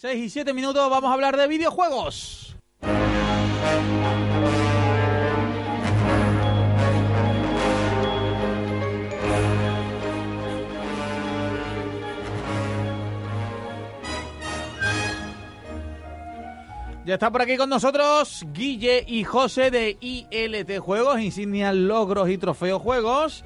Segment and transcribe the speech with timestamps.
[0.00, 2.54] 6 y 7 minutos vamos a hablar de videojuegos.
[17.04, 22.38] Ya está por aquí con nosotros Guille y José de ILT Juegos, Insignia Logros y
[22.38, 23.42] Trofeos Juegos.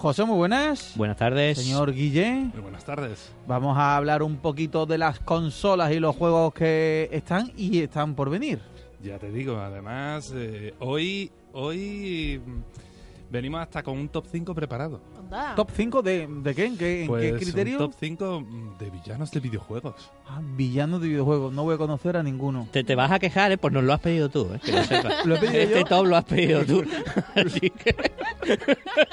[0.00, 0.94] José, muy buenas.
[0.96, 1.58] Buenas tardes.
[1.58, 2.48] Señor Guille.
[2.54, 3.30] Muy buenas tardes.
[3.46, 8.14] Vamos a hablar un poquito de las consolas y los juegos que están y están
[8.14, 8.60] por venir.
[9.02, 15.02] Ya te digo, además, eh, hoy, hoy mm, venimos hasta con un top 5 preparado.
[15.32, 15.54] Anda.
[15.54, 16.64] ¿Top 5 de, de qué?
[16.66, 17.78] ¿En qué, en Pues qué criterio?
[17.78, 18.44] Un top 5
[18.78, 20.10] de villanos de videojuegos.
[20.28, 21.52] Ah, villanos de videojuegos.
[21.52, 22.66] No voy a conocer a ninguno.
[22.72, 23.58] Te, te vas a quejar, ¿eh?
[23.58, 24.60] pues nos lo has pedido tú, ¿eh?
[24.64, 25.14] que lo sepas.
[25.26, 25.84] ¿Lo he pedido este yo?
[25.84, 26.84] top lo has pedido tú.
[27.34, 27.94] Así que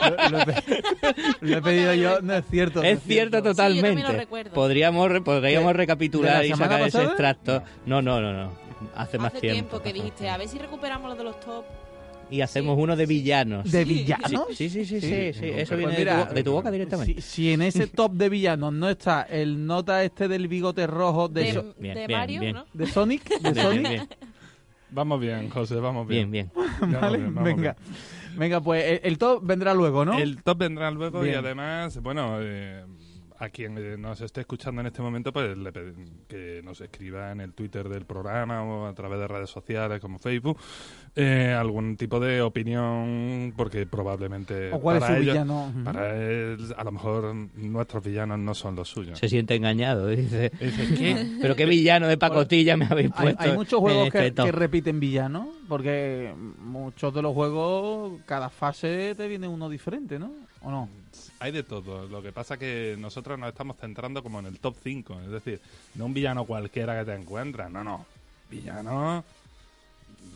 [0.02, 0.84] Lo, lo he, pe-
[1.42, 2.82] lo he pedido yo, no es cierto.
[2.82, 3.88] no es cierto Sí, yo totalmente.
[3.90, 4.52] también lo recuerdo.
[4.54, 5.78] podríamos podríamos ¿Qué?
[5.78, 7.06] recapitular ¿De y sacar ese pasada?
[7.06, 7.64] extracto.
[7.86, 8.52] No, no, no, no.
[8.95, 9.80] Hace, más Hace tiempo.
[9.82, 11.66] que dijiste, a ver si recuperamos lo de los top.
[12.30, 13.72] Y hacemos uno de villanos.
[13.72, 13.89] ¿De Sí.
[13.94, 14.47] villanos?
[14.50, 17.22] Sí, sí, sí, sí, sí, sí, Eso Pues viene de, tu, de tu boca directamente.
[17.22, 21.30] Si, si en ese top de villanos no está el nota este del bigote rojo
[21.30, 22.53] de, De, So- Bien, de bien, Mario, bien.
[22.55, 22.66] ¿no?
[22.73, 24.08] de Sonic, de Bien, Sonic, bien,
[24.89, 26.50] Vamos bien, José, vamos bien, bien.
[26.55, 26.67] bien.
[26.81, 27.17] Vamos ¿vale?
[27.17, 27.75] bien, vamos Venga,
[28.38, 30.17] venga, pues el, el top vendrá luego, ¿no?
[30.17, 31.39] El top vendrá luego y Bien.
[31.39, 32.86] además, bueno, eh,
[33.39, 35.71] a quien eh, nos esté escuchando en este momento, pues le
[36.27, 40.17] que nos escriba en el Twitter del programa o a través de redes sociales como
[40.17, 40.57] Facebook
[41.16, 45.67] eh, algún tipo de opinión, porque probablemente ¿O cuál es para su ellos- villano?
[45.73, 45.83] Ujú.
[45.83, 49.20] Para él, a lo mejor nuestros villanos no son los suyos.
[49.20, 50.08] Se siente engañado.
[50.08, 51.27] Dice, Dice, ¿qué?
[51.42, 53.43] pero qué villano de pacotilla me habéis puesto.
[53.43, 54.45] hay muchos juegos este que, top.
[54.47, 60.31] que repiten villanos, porque muchos de los juegos, cada fase te viene uno diferente, ¿no?
[60.61, 60.89] ¿O no?
[61.39, 62.08] Hay de todo.
[62.08, 65.21] Lo que pasa que nosotros nos estamos centrando como en el top 5.
[65.25, 65.61] Es decir,
[65.95, 67.70] no un villano cualquiera que te encuentras.
[67.71, 68.05] No, no.
[68.49, 69.23] Villanos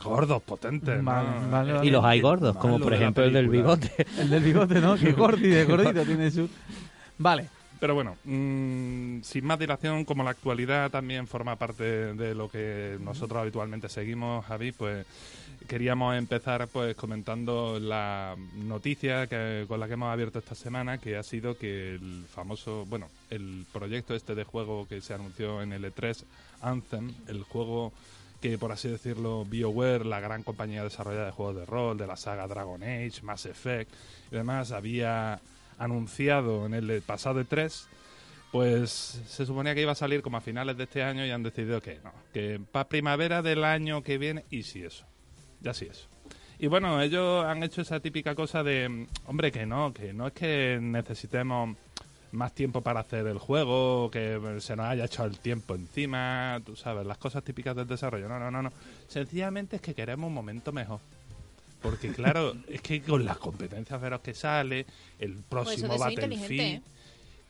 [0.04, 1.02] gordos, potentes.
[1.84, 4.06] Y los hay gordos, como por ejemplo el del bigote.
[4.18, 4.96] El del bigote, ¿no?
[4.96, 6.50] Que gordi de gordito tiene su...
[7.18, 7.48] Vale.
[7.82, 13.00] Pero bueno, mm, sin más dilación, como la actualidad también forma parte de lo que
[13.02, 15.04] nosotros habitualmente seguimos, Javi, pues
[15.68, 21.18] queríamos empezar pues comentando la noticia que, con la que hemos abierto esta semana, que
[21.18, 25.74] ha sido que el famoso, bueno, el proyecto este de juego que se anunció en
[25.74, 26.24] el E3,
[26.62, 27.94] Anthem, el juego
[28.42, 32.16] que por así decirlo BioWare, la gran compañía desarrollada de juegos de rol, de la
[32.16, 33.92] saga Dragon Age, Mass Effect
[34.32, 35.42] y demás, había
[35.84, 37.88] anunciado en el pasado E3,
[38.52, 41.44] pues se suponía que iba a salir como a finales de este año y han
[41.44, 45.06] decidido que no, que para primavera del año que viene y sí eso,
[45.62, 46.08] ya sí eso.
[46.60, 50.34] Y bueno, ellos han hecho esa típica cosa de, hombre, que no, que no es
[50.34, 51.76] que necesitemos
[52.32, 56.76] más tiempo para hacer el juego, que se nos haya echado el tiempo encima, tú
[56.76, 58.30] sabes, las cosas típicas del desarrollo.
[58.30, 58.72] No, no, no, no.
[59.08, 61.00] Sencillamente es que queremos un momento mejor.
[61.82, 64.86] Porque claro, es que con las competencias feroz que sale,
[65.20, 66.62] el próximo Pues Battlefield...
[66.62, 66.82] ¿eh?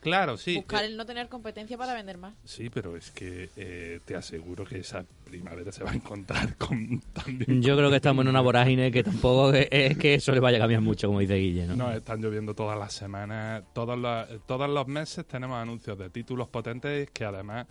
[0.01, 0.55] Claro, sí.
[0.55, 2.33] Buscar eh, el no tener competencia para vender más.
[2.43, 6.99] Sí, pero es que eh, te aseguro que esa primavera se va a encontrar con
[7.13, 7.61] también...
[7.61, 10.57] Yo creo que estamos en una vorágine que tampoco es, es que eso le vaya
[10.57, 11.75] a cambiar mucho, como dice Guille, ¿no?
[11.75, 16.47] No, están lloviendo todas las semanas, todos los, todos los meses tenemos anuncios de títulos
[16.47, 17.67] potentes que además,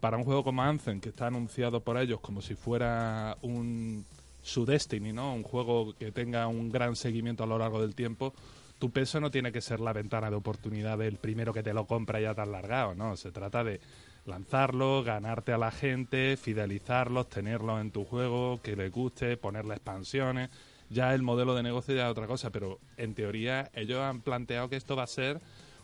[0.00, 4.04] para un juego como Anthem, que está anunciado por ellos como si fuera un
[4.42, 5.34] su Destiny, ¿no?
[5.34, 8.34] Un juego que tenga un gran seguimiento a lo largo del tiempo,
[8.78, 11.86] tu peso no tiene que ser la ventana de oportunidad del primero que te lo
[11.86, 13.16] compra ya has largado, ¿no?
[13.16, 13.80] Se trata de
[14.24, 20.48] lanzarlo, ganarte a la gente, fidelizarlos, tenerlos en tu juego, que les guste, ponerle expansiones.
[20.88, 24.68] Ya el modelo de negocio ya es otra cosa, pero en teoría ellos han planteado
[24.70, 25.40] que esto va a ser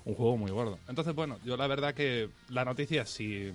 [0.06, 0.78] un juego muy gordo.
[0.88, 3.52] Entonces, bueno, yo la verdad que la noticia sí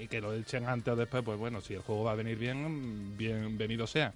[0.00, 2.38] y que lo echen antes o después, pues bueno, si el juego va a venir
[2.38, 4.12] bien, bienvenido sea.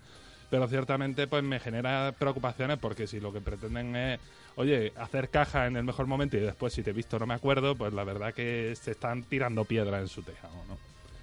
[0.51, 4.21] Pero ciertamente pues me genera preocupaciones porque si lo que pretenden es,
[4.57, 7.35] oye, hacer caja en el mejor momento y después si te he visto no me
[7.35, 10.77] acuerdo, pues la verdad que se están tirando piedra en su tejado, ¿no?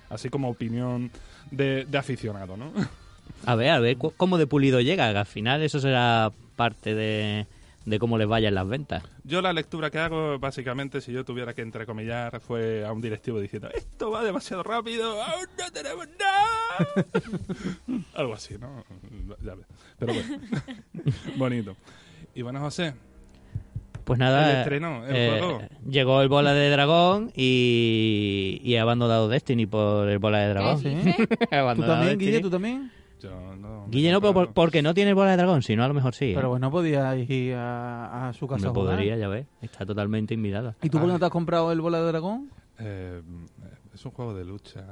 [0.09, 1.11] Así como opinión
[1.51, 2.71] de, de aficionado, ¿no?
[3.45, 7.45] A ver, a ver cómo de pulido llega, al final eso será parte de,
[7.87, 9.01] de cómo les vayan las ventas.
[9.23, 13.39] Yo la lectura que hago, básicamente, si yo tuviera que entrecomillar, fue a un directivo
[13.39, 18.03] diciendo, esto va demasiado rápido, aún no tenemos nada.
[18.13, 18.83] Algo así, ¿no?
[19.41, 19.65] Ya ves.
[19.97, 20.37] Pero bueno,
[21.37, 21.77] bonito.
[22.35, 22.93] Y bueno, José,
[24.03, 25.61] Pues nada, El estreno, el eh, juego.
[25.89, 30.83] llegó el bola de dragón y, y he abandonado Destiny por el bola de dragón.
[30.83, 31.15] ¿Qué dices?
[31.51, 32.41] He ¿Tú también, Guille?
[32.41, 32.91] ¿Tú también?
[33.19, 33.85] Yo no...
[33.89, 35.93] Guille no, pero por- porque no tiene el bola de dragón, si no a lo
[35.93, 36.31] mejor sí.
[36.31, 36.35] ¿eh?
[36.35, 38.95] Pero bueno, podía ir a, a su casa no jugar.
[38.95, 39.47] podría, ya ves.
[39.61, 40.75] Está totalmente invitada.
[40.81, 41.13] ¿Y tú por qué Ah.
[41.13, 42.51] no te has comprado el bola de dragón?
[42.79, 43.21] Eh,
[43.93, 44.85] es un juego de lucha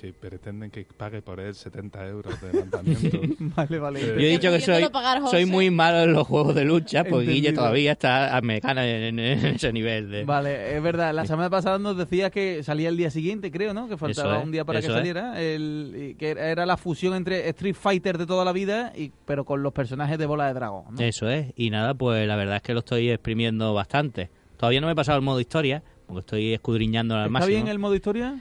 [0.00, 3.20] que pretenden que pague por él 70 euros de lanzamiento.
[3.56, 4.00] vale, vale.
[4.00, 7.28] Yo he dicho que soy, pagar, soy muy malo en los juegos de lucha, pues
[7.28, 10.24] Guille todavía está a mecana en, en ese nivel de...
[10.24, 11.12] Vale, es verdad.
[11.14, 13.88] La semana pasada nos decías que salía el día siguiente, creo, ¿no?
[13.88, 14.92] Que faltaba es, un día para que es.
[14.92, 15.40] saliera.
[15.40, 19.62] El, que era- la fusión entre Street Fighter de toda la vida, y, pero con
[19.62, 20.84] los personajes de bola de dragón.
[20.94, 21.00] ¿no?
[21.00, 21.52] Eso es.
[21.56, 24.30] Y nada, pues la verdad es que lo estoy exprimiendo bastante.
[24.56, 27.54] Todavía no me he pasado el modo historia, porque estoy escudriñando al ¿Está máximo.
[27.54, 28.38] bien el modo historia?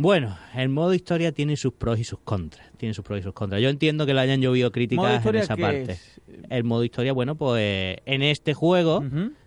[0.00, 2.66] Bueno, el modo historia tiene sus pros y sus contras.
[2.78, 3.60] Tiene sus pros y sus contras.
[3.60, 5.92] Yo entiendo que le hayan llovido ¿Modo críticas en esa parte.
[5.92, 6.20] es?
[6.48, 9.04] El modo historia, bueno, pues en este juego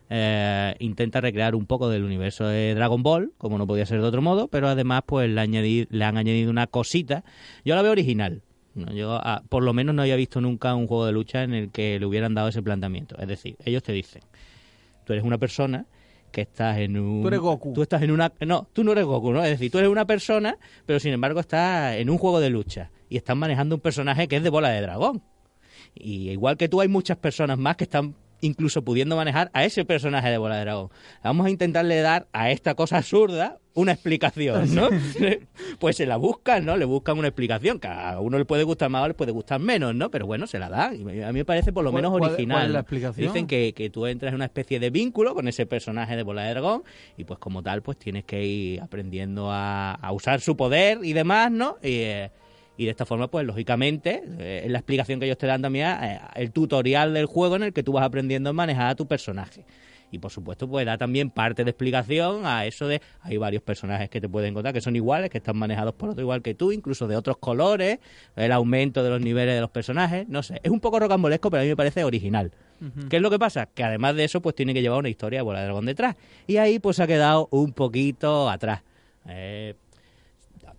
[0.09, 4.07] eh, intenta recrear un poco del universo de Dragon Ball, como no podía ser de
[4.07, 7.23] otro modo, pero además pues le, le han añadido una cosita.
[7.65, 8.43] Yo la veo original.
[8.75, 11.71] Yo, ah, por lo menos no había visto nunca un juego de lucha en el
[11.71, 13.17] que le hubieran dado ese planteamiento.
[13.19, 14.21] Es decir, ellos te dicen,
[15.05, 15.85] tú eres una persona
[16.33, 17.21] que estás en un...
[17.21, 17.73] Tú eres Goku.
[17.73, 18.33] Tú estás en una...
[18.41, 19.43] No, tú no eres Goku, ¿no?
[19.43, 22.89] Es decir, tú eres una persona, pero sin embargo estás en un juego de lucha
[23.07, 25.21] y estás manejando un personaje que es de bola de dragón.
[25.93, 29.85] Y igual que tú, hay muchas personas más que están incluso pudiendo manejar a ese
[29.85, 30.89] personaje de bola de dragón.
[31.23, 34.89] Vamos a intentarle dar a esta cosa absurda una explicación, ¿no?
[35.79, 36.77] pues se la buscan, ¿no?
[36.77, 39.59] Le buscan una explicación, que a uno le puede gustar más o le puede gustar
[39.59, 40.11] menos, ¿no?
[40.11, 40.95] Pero bueno, se la dan.
[41.09, 42.57] Y a mí me parece por lo ¿Cuál- menos cuál- original.
[42.57, 43.27] cuál es la explicación?
[43.27, 46.43] Dicen que, que tú entras en una especie de vínculo con ese personaje de bola
[46.43, 46.83] de dragón
[47.17, 51.13] y pues como tal pues tienes que ir aprendiendo a, a usar su poder y
[51.13, 51.77] demás, ¿no?
[51.81, 52.31] Y, eh,
[52.77, 55.87] y de esta forma, pues lógicamente, eh, es la explicación que ellos te dan también,
[56.01, 59.07] eh, el tutorial del juego en el que tú vas aprendiendo a manejar a tu
[59.07, 59.65] personaje.
[60.13, 64.11] Y por supuesto, pues da también parte de explicación a eso de hay varios personajes
[64.11, 66.71] que te pueden encontrar que son iguales, que están manejados por otro igual que tú,
[66.71, 67.97] incluso de otros colores,
[68.35, 71.61] el aumento de los niveles de los personajes, no sé, es un poco rocambolesco, pero
[71.61, 72.51] a mí me parece original.
[73.09, 73.67] ¿Qué es lo que pasa?
[73.67, 76.17] Que además de eso, pues tiene que llevar una historia de bola de dragón detrás.
[76.47, 78.83] Y ahí pues ha quedado un poquito atrás.
[79.25, 79.73] Eh,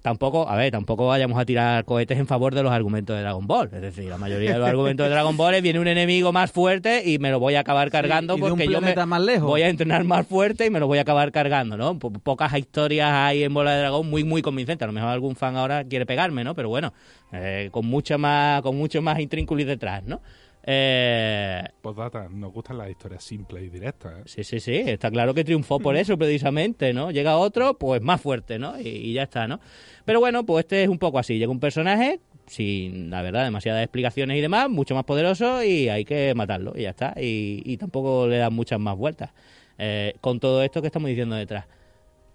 [0.05, 3.47] tampoco, a ver, tampoco vayamos a tirar cohetes en favor de los argumentos de Dragon
[3.47, 3.71] Ball.
[3.73, 6.53] Es decir, la mayoría de los argumentos de Dragon Ball es viene un enemigo más
[6.53, 9.49] fuerte y me lo voy a acabar cargando porque yo me más lejos.
[9.49, 11.99] voy a entrenar más fuerte y me lo voy a acabar cargando, ¿no?
[11.99, 14.85] Po- pocas historias hay en Bola de Dragón muy, muy convincentes.
[14.85, 16.55] A lo mejor algún fan ahora quiere pegarme, ¿no?
[16.55, 16.93] Pero bueno,
[17.33, 20.21] eh, con mucha más, con mucho más intrínculis detrás, ¿no?
[20.67, 24.15] Eh, Postdata, nos gustan las historias simples y directas.
[24.19, 24.23] ¿eh?
[24.25, 27.11] Sí, sí, sí, está claro que triunfó por eso precisamente, ¿no?
[27.11, 28.81] Llega otro, pues más fuerte, ¿no?
[28.81, 29.61] Y, y ya está, ¿no?
[30.05, 33.83] Pero bueno, pues este es un poco así, llega un personaje sin, la verdad, demasiadas
[33.83, 37.15] explicaciones y demás, mucho más poderoso y hay que matarlo y ya está.
[37.17, 39.31] Y, y tampoco le dan muchas más vueltas.
[39.79, 41.67] Eh, con todo esto que estamos diciendo detrás.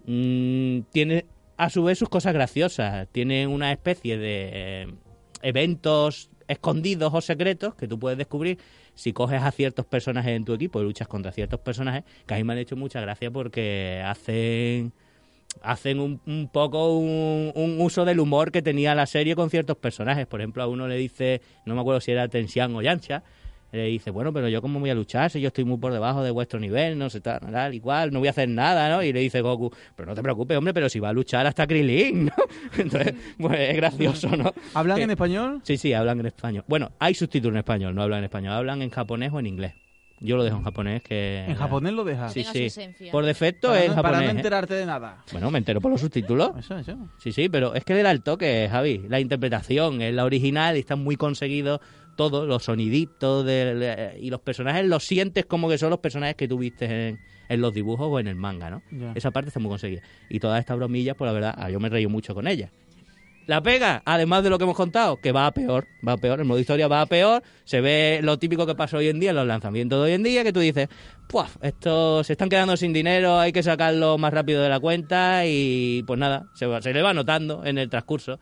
[0.06, 4.86] Mm, tiene a su vez sus cosas graciosas, tiene una especie de eh,
[5.42, 8.58] eventos escondidos o secretos que tú puedes descubrir
[8.94, 12.36] si coges a ciertos personajes en tu equipo y luchas contra ciertos personajes, que a
[12.36, 14.92] mí me han hecho mucha gracia porque hacen
[15.62, 20.26] hacen un, poco un, un uso del humor que tenía la serie con ciertos personajes.
[20.26, 23.24] Por ejemplo, a uno le dice, no me acuerdo si era Tensian o Yancha,
[23.72, 26.22] le dice, bueno, pero yo cómo voy a luchar si yo estoy muy por debajo
[26.22, 29.02] de vuestro nivel, no sé, tal, tal, igual, no voy a hacer nada, ¿no?
[29.02, 31.66] Y le dice Goku, pero no te preocupes, hombre, pero si va a luchar hasta
[31.66, 32.32] Krilin, ¿no?
[32.78, 34.52] Entonces, pues es gracioso, ¿no?
[34.74, 35.60] ¿Hablan Que- en español?
[35.62, 36.64] Sí, sí, hablan en español.
[36.66, 39.72] Bueno, hay subtítulos en español, no hablan en español, hablan en japonés o en inglés.
[40.20, 41.44] Yo lo dejo en japonés, que...
[41.48, 42.32] En japonés lo dejas.
[42.32, 42.64] Sí, sí.
[42.66, 43.10] esencia.
[43.10, 44.12] Por defecto Para, es no, japonés.
[44.18, 44.36] para no ¿eh?
[44.36, 45.24] enterarte de nada.
[45.32, 46.50] Bueno, me entero por los subtítulos.
[46.58, 46.96] Eso, eso.
[47.18, 49.06] Sí, sí, pero es que le da el toque, Javi.
[49.08, 51.80] La interpretación es la original y está muy conseguido
[52.16, 56.36] todo, los soniditos de- de- y los personajes los sientes como que son los personajes
[56.36, 58.82] que tú viste en, en los dibujos o en el manga, ¿no?
[59.14, 60.02] Esa parte está muy conseguida.
[60.28, 62.70] Y todas estas bromillas, pues la verdad, ah, yo me reí mucho con ellas.
[63.50, 66.38] La pega, además de lo que hemos contado, que va a peor, va a peor,
[66.38, 69.30] el modo historia va a peor, se ve lo típico que pasa hoy en día
[69.30, 70.88] en los lanzamientos de hoy en día, que tú dices,
[71.28, 75.46] pues estos se están quedando sin dinero, hay que sacarlo más rápido de la cuenta
[75.46, 78.38] y pues nada, se, se le va notando en el transcurso.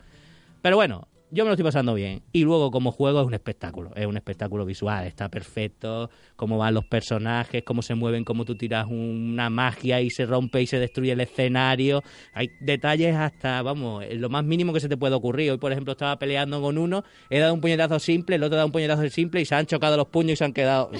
[0.61, 2.23] Pero bueno, yo me lo estoy pasando bien.
[2.31, 3.91] Y luego, como juego, es un espectáculo.
[3.95, 5.05] Es un espectáculo visual.
[5.05, 6.09] Está perfecto.
[6.35, 10.61] Cómo van los personajes, cómo se mueven, cómo tú tiras una magia y se rompe
[10.61, 12.03] y se destruye el escenario.
[12.33, 15.51] Hay detalles hasta, vamos, lo más mínimo que se te puede ocurrir.
[15.51, 18.57] Hoy, por ejemplo, estaba peleando con uno, he dado un puñetazo simple, el otro ha
[18.57, 20.91] dado un puñetazo simple y se han chocado los puños y se han quedado.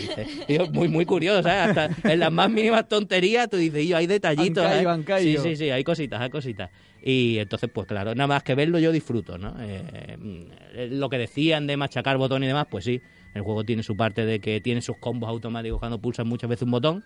[0.71, 1.77] Muy, muy curioso, ¿sabes?
[1.77, 4.63] Hasta en las más mínimas tonterías tú dices, yo, hay detallitos.
[4.63, 4.93] Han caído, ¿eh?
[4.93, 5.43] han caído.
[5.43, 6.69] Sí, sí, sí, hay cositas, hay cositas.
[7.01, 9.56] Y entonces, pues claro, nada más que verlo yo disfruto, ¿no?
[9.60, 13.01] Eh, mm, lo que decían de machacar botón y demás, pues sí,
[13.34, 16.63] el juego tiene su parte de que tiene sus combos automáticos cuando pulsas muchas veces
[16.63, 17.03] un botón.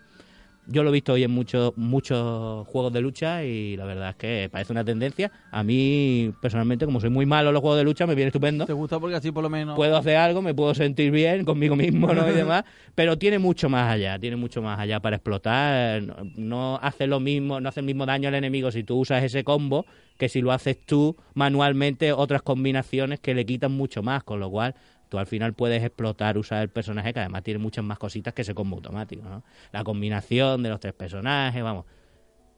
[0.66, 4.16] Yo lo he visto hoy en muchos muchos juegos de lucha y la verdad es
[4.16, 5.30] que parece una tendencia.
[5.50, 8.64] A mí, personalmente, como soy muy malo en los juegos de lucha, me viene estupendo.
[8.66, 9.76] ¿Te gusta porque así por lo menos...
[9.76, 12.28] Puedo hacer algo, me puedo sentir bien conmigo mismo ¿no?
[12.28, 16.02] y demás, pero tiene mucho más allá, tiene mucho más allá para explotar.
[16.02, 19.22] No, no hace lo mismo, no hace el mismo daño al enemigo si tú usas
[19.22, 19.84] ese combo
[20.18, 24.50] que si lo haces tú manualmente otras combinaciones que le quitan mucho más, con lo
[24.50, 24.74] cual
[25.08, 28.42] tú al final puedes explotar, usar el personaje que además tiene muchas más cositas que
[28.42, 29.42] ese combo automático, ¿no?
[29.72, 31.84] La combinación de los tres personajes, vamos.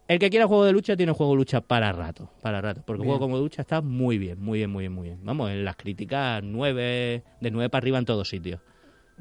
[0.08, 2.82] El que quiera juego de lucha tiene un juego de lucha para rato, para rato,
[2.86, 5.20] porque el juego como de lucha está muy bien, muy bien, muy bien, muy bien.
[5.24, 8.60] Vamos, en las críticas nueve, de nueve para arriba en todos sitios.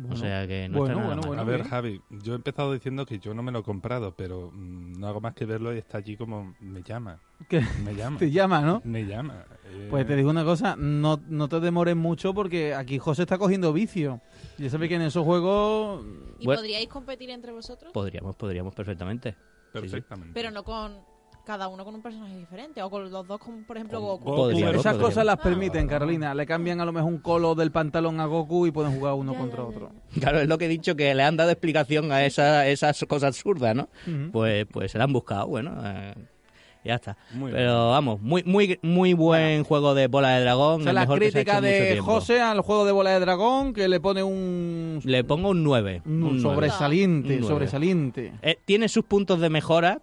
[0.10, 1.28] o sea que no bueno, está nada bueno, mal.
[1.28, 1.42] bueno.
[1.42, 1.64] a ver.
[1.68, 5.08] Javi, yo he empezado diciendo que yo no me lo he comprado, pero mm, no
[5.08, 8.62] hago más que verlo y está allí como me llama, Que me llama, te llama,
[8.62, 8.82] ¿no?
[8.84, 9.44] me llama.
[9.90, 13.72] Pues te digo una cosa, no, no te demores mucho porque aquí José está cogiendo
[13.74, 14.22] vicio.
[14.58, 16.04] Ya sabes que en esos juegos...
[16.40, 16.62] ¿Y Bueno.
[16.62, 17.92] podríais competir entre vosotros?
[17.94, 19.36] Podríamos, podríamos perfectamente.
[19.72, 20.32] perfectamente.
[20.34, 20.98] Pero no con
[21.46, 22.82] cada uno con un personaje diferente.
[22.82, 24.50] O con los dos, con, por ejemplo, Con Goku.
[24.50, 25.44] Esas cosas las Ah.
[25.44, 26.34] permiten, Carolina.
[26.34, 29.34] Le cambian a lo mejor un colo del pantalón a Goku y pueden jugar uno
[29.34, 29.70] Ya, contra ya, ya.
[29.70, 29.92] otro.
[30.20, 33.28] Claro, es lo que he dicho, que le han dado explicación a esa, esas cosas
[33.36, 33.90] absurdas, ¿no?
[34.32, 36.16] Pues, pues se la han buscado, bueno, eh,
[36.86, 37.18] ya está.
[37.34, 40.82] Muy Pero vamos, muy muy muy buen juego de bola de dragón.
[40.82, 42.00] O sea, el la mejor que se ha crítica hecho de.
[42.00, 46.04] José al juego de bola de dragón que le pone un, Le pongo un 9.
[46.06, 47.54] un un sobresaliente, Un nueve.
[47.56, 48.34] sobresaliente.
[48.42, 50.02] Eh, tiene sus puntos de mejora.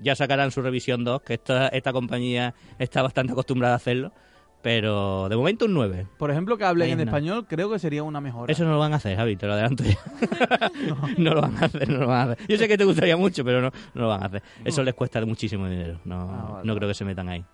[0.00, 4.12] Ya sacarán su revisión 2, que esta, esta compañía está bastante acostumbrada a hacerlo.
[4.60, 6.06] Pero de momento un 9.
[6.18, 7.04] Por ejemplo, que hablen Ahí en no.
[7.04, 8.52] español creo que sería una mejora.
[8.52, 9.96] Eso no lo van a hacer, Javi, te lo adelanto ya.
[11.18, 11.34] no.
[11.34, 12.46] lo van a hacer, no lo van a hacer.
[12.48, 14.42] Yo sé que te gustaría mucho, pero no, no lo van a hacer.
[14.64, 16.00] Eso les cuesta muchísimo dinero.
[16.04, 17.44] No, Ah, vale, no creo que se metan ahí.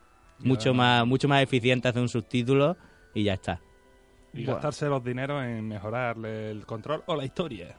[0.41, 2.77] Mucho más, mucho más eficiente hacer un subtítulo
[3.15, 3.61] y ya está.
[4.33, 4.55] Y Bueno.
[4.55, 7.77] gastarse los dineros en mejorarle el control o la historia.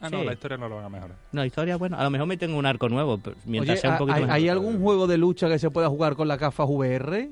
[0.00, 1.16] Ah, no, la historia no lo van a mejorar.
[1.32, 3.80] No, la historia, bueno, a lo mejor me tengo un arco nuevo, pero mientras Oye,
[3.80, 4.36] sea un poquito ¿hay, mejor.
[4.36, 7.30] hay algún juego de lucha que se pueda jugar con la gafas VR?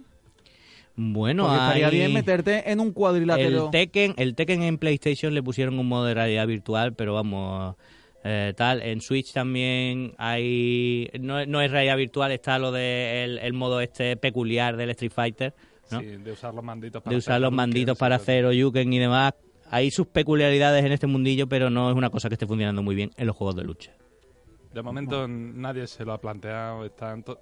[0.97, 3.71] Bueno, Porque estaría hay- bien meterte en un el cuadrilátero.
[3.71, 7.77] Tekken, el Tekken en PlayStation le pusieron un modo de realidad virtual, pero vamos,
[8.25, 13.39] eh, tal, en Switch también hay, no, no es realidad virtual, está lo de el,
[13.39, 15.55] el modo este peculiar del Street Fighter,
[15.91, 16.01] ¿no?
[16.01, 18.99] Sí, de usar los manditos para de usar hacer los manditos para hacer Oyuken y
[18.99, 19.33] demás.
[19.71, 22.95] Hay sus peculiaridades en este mundillo, pero no es una cosa que esté funcionando muy
[22.95, 23.93] bien en los juegos de lucha.
[24.73, 26.85] De momento nadie se lo ha planteado.
[26.85, 27.38] Están to-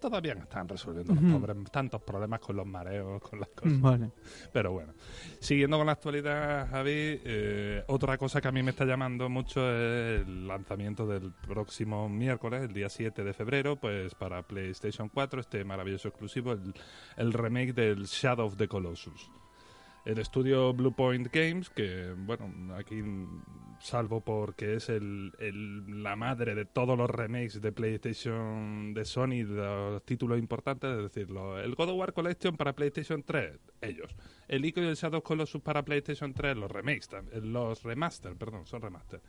[0.00, 3.80] todavía no están resolviendo los pobres- tantos problemas con los mareos, con las cosas.
[3.80, 4.10] Vale.
[4.52, 4.92] Pero bueno,
[5.40, 6.90] siguiendo con la actualidad, Javi,
[7.24, 12.08] eh, otra cosa que a mí me está llamando mucho es el lanzamiento del próximo
[12.08, 16.74] miércoles, el día 7 de febrero, pues para PlayStation 4, este maravilloso exclusivo, el,
[17.16, 19.30] el remake del Shadow of the Colossus.
[20.04, 23.02] El estudio Bluepoint Games, que bueno, aquí
[23.80, 29.44] salvo porque es el, el- la madre de todos los remakes de PlayStation de Sony,
[29.44, 33.58] de los títulos importantes, es decir, lo- el God of War Collection para PlayStation 3,
[33.80, 34.14] ellos.
[34.46, 38.66] El Ico y el Shadow Colossus para PlayStation 3, los remakes, eh, los remaster, perdón,
[38.66, 39.20] son remaster.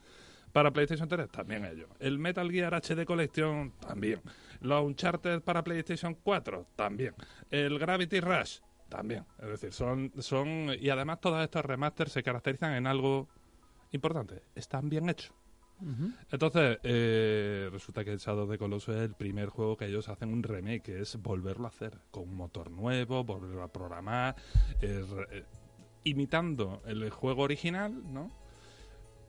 [0.52, 1.90] Para PlayStation 3, también ellos.
[2.00, 4.22] El Metal Gear HD Collection, también.
[4.62, 7.14] Los Uncharted para PlayStation 4, también.
[7.52, 8.60] El Gravity Rush,
[8.96, 9.26] también.
[9.40, 10.72] Es decir, son, son.
[10.80, 13.28] Y además, todos estos remasters se caracterizan en algo
[13.92, 15.34] importante: están bien hechos.
[16.32, 20.08] Entonces, eh, resulta que el Shadow of the Colossus es el primer juego que ellos
[20.08, 24.36] hacen un remake, que es volverlo a hacer con un motor nuevo, volverlo a programar,
[24.82, 25.46] eh, re- eh,
[26.06, 28.32] imitando el juego original, ¿no?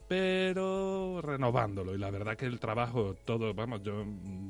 [0.09, 1.93] Pero renovándolo.
[1.95, 4.05] Y la verdad que el trabajo, todo, vamos, yo,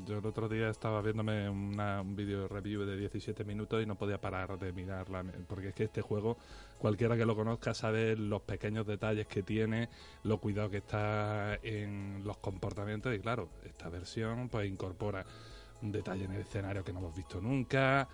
[0.04, 3.94] yo el otro día estaba viéndome una- un vídeo review de 17 minutos y no
[3.94, 6.36] podía parar de mirarla, porque es que este juego,
[6.78, 9.88] cualquiera que lo conozca sabe los pequeños detalles que tiene,
[10.24, 15.24] lo cuidado que está en los comportamientos y claro, esta versión pues incorpora
[15.82, 18.08] un detalle en el escenario que no hemos visto nunca,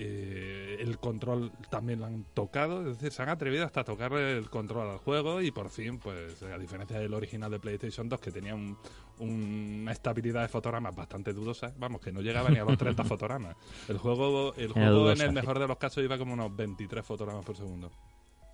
[0.00, 4.12] eh, el control también lo han tocado, es decir, se han atrevido hasta a tocar
[4.12, 8.20] el control al juego y por fin, pues a diferencia del original de PlayStation 2
[8.20, 8.78] que tenía un-
[9.18, 13.56] una estabilidad de fotogramas bastante dudosa, vamos, que no llegaba ni a los 30 fotogramas.
[13.88, 17.04] El juego, el juego dudosa, en el mejor de los casos iba como unos 23
[17.04, 17.90] fotogramas por segundo.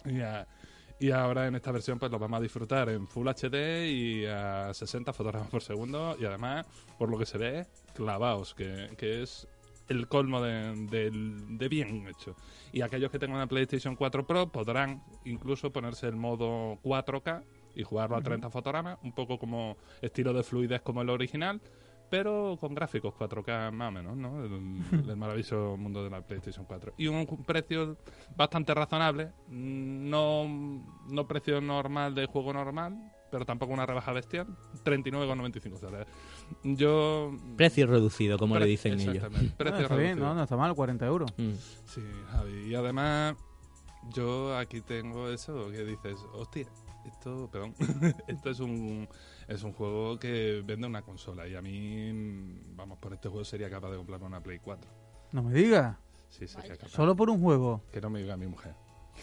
[0.07, 0.47] Y, a-
[0.99, 4.73] y ahora en esta versión pues lo vamos a disfrutar en Full HD y a
[4.73, 6.65] 60 fotogramas por segundo y además,
[6.99, 9.47] por lo que se ve, clavaos, que, que es
[9.89, 12.37] el colmo de, bien hecho.
[12.73, 17.83] Y aquellos que tengan una PlayStation 4 Pro podrán incluso ponerse el modo 4K y
[17.83, 21.61] jugarlo a 30 fotogramas, un poco como estilo de fluidez como el original,
[22.09, 24.45] pero con gráficos 4K más o menos, ¿no?
[24.45, 26.95] El, el maravilloso mundo de la PlayStation 4.
[26.99, 27.97] Y un precio
[28.37, 30.47] bastante razonable, no,
[31.09, 34.47] no precio normal de juego normal, pero tampoco una rebaja bestial,
[34.85, 36.07] 39,95 dólares.
[36.63, 37.33] Yo...
[37.57, 39.25] Precio reducido, como le dicen ellos.
[39.25, 41.33] Ah, precio está bien, no, no está mal, 40 euros.
[41.37, 41.55] Mm.
[41.85, 42.01] Sí,
[42.31, 42.69] Javi.
[42.69, 43.35] Y además,
[44.15, 46.69] yo aquí tengo eso que dices, hostia,
[47.07, 47.75] esto, perdón,
[48.29, 49.09] esto es un,
[49.49, 51.49] es un juego que vende una consola.
[51.49, 52.13] Y a mí,
[52.77, 54.89] vamos, por este juego sería capaz de comprarme una Play 4.
[55.33, 55.97] No me digas.
[56.29, 56.93] Sí, sería capaz.
[56.93, 57.83] Solo por un juego.
[57.91, 58.77] Que no me diga mi mujer.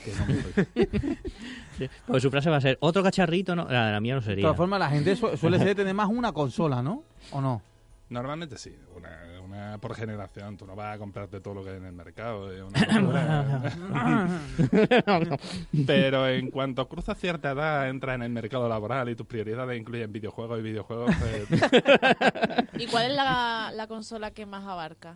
[0.04, 0.44] Que no me.
[2.08, 3.68] Pues su frase va a ser, otro cacharrito, ¿no?
[3.70, 4.42] La, la mía no De sería.
[4.44, 7.04] todas formas, la gente su- suele ser tener más una consola, ¿no?
[7.32, 7.62] ¿O no?
[8.10, 10.58] Normalmente sí, una, una por generación.
[10.58, 12.52] Tú no vas a comprarte todo lo que hay en el mercado.
[12.52, 13.62] es una locura.
[15.88, 20.12] Pero en cuanto cruzas cierta edad, entras en el mercado laboral y tus prioridades incluyen
[20.12, 21.62] videojuegos y videojuegos, pues,
[22.80, 25.16] ¿Y cuál es la, la consola que más abarca?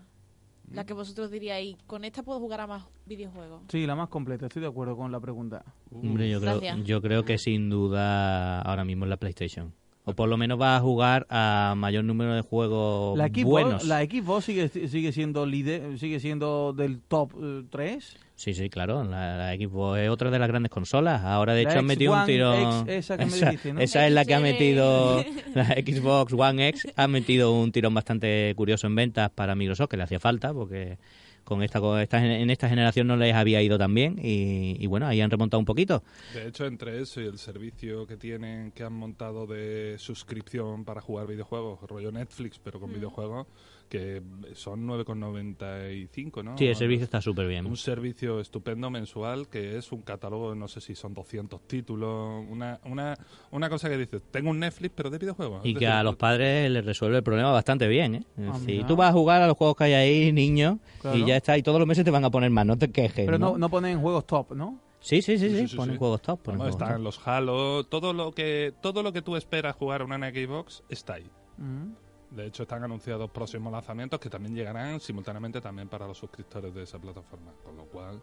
[0.72, 3.62] La que vosotros diríais, con esta puedo jugar a más videojuegos.
[3.70, 5.64] Sí, la más completa, estoy de acuerdo con la pregunta.
[5.92, 6.84] Hombre, yo creo, Gracias.
[6.86, 9.74] yo creo que sin duda ahora mismo es la PlayStation.
[10.08, 13.86] O por lo menos vas a jugar a mayor número de juegos La Xbox, buenos.
[13.86, 17.32] la Xbox sigue, sigue siendo líder, sigue siendo del top
[17.72, 18.18] 3.
[18.36, 19.04] Sí, sí, claro.
[19.04, 21.24] La, la Xbox es otra de las grandes consolas.
[21.24, 22.56] Ahora, de La hecho, han metido un X1 tirón.
[22.82, 23.80] X, esa que me esa, dijiste, ¿no?
[23.80, 25.24] esa es la que ha metido
[25.56, 26.88] la Xbox One X.
[26.96, 30.98] Ha metido un tirón bastante curioso en ventas para Microsoft, que le hacía falta, porque
[31.46, 34.20] con esta, con esta en esta generación no les había ido tan bien.
[34.22, 36.04] Y, y bueno, ahí han remontado un poquito.
[36.34, 41.00] De hecho, entre eso y el servicio que tienen, que han montado de suscripción para
[41.00, 43.48] jugar videojuegos, rollo Netflix, pero con videojuegos,
[43.90, 44.22] que
[44.54, 46.58] son 9,95, ¿no?
[46.58, 47.66] Sí, el servicio está súper bien.
[47.66, 52.80] Un servicio estupendo mensual que es un catálogo, no sé si son 200 títulos, una,
[52.86, 53.16] una,
[53.52, 55.66] una cosa que dices, tengo un Netflix pero de videojuegos.
[55.66, 58.24] Y Es que decir, a los padres les resuelve el problema bastante bien, ¿eh?
[58.40, 58.88] Ah, mira.
[58.88, 61.18] tú vas a jugar a los juegos que hay ahí, niño, Claro.
[61.18, 63.26] y ya está, y todos los meses te van a poner más, no te quejes,
[63.26, 63.58] Pero no, ¿no?
[63.58, 64.80] no ponen juegos top, ¿no?
[65.00, 66.00] Sí, sí, sí, Sí, sí, sí, sí, ponen sí.
[66.00, 67.04] juegos top, ponen juegos están top.
[67.04, 71.14] los Halo, todo lo que todo lo que tú esperas jugar a una Xbox está
[71.16, 71.30] ahí.
[71.58, 71.92] Mm.
[72.36, 76.84] De hecho, están anunciados próximos lanzamientos que también llegarán simultáneamente también para los suscriptores de
[76.84, 77.52] esa plataforma.
[77.64, 78.22] Con lo cual,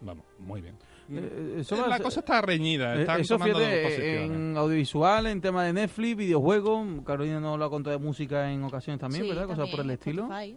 [0.00, 0.76] vamos, muy bien.
[1.10, 4.30] Eh, eso Eh, a la cosa está reñida, Eh, están Eso tomando fíjate, posiciones.
[4.30, 8.62] en audiovisual, en tema de Netflix, videojuegos, Carolina nos lo ha contado de música en
[8.62, 9.46] ocasiones también, Sí, ¿verdad?
[9.46, 10.22] Cosas por el estilo.
[10.24, 10.56] Spotify.